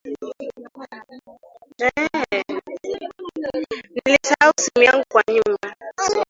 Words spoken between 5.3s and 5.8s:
nyumba